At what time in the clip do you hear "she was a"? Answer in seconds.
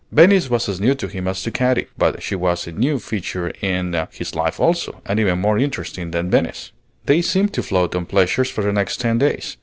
2.23-2.71